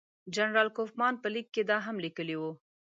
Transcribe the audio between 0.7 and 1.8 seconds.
کوفمان په لیک کې دا